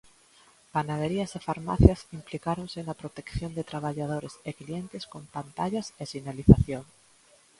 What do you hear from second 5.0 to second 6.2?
con pantallas e